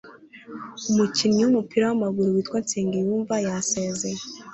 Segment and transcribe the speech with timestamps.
[0.89, 4.19] Umukinnyi w’umupira w’amaguru witwa nsengiyumva yasezeye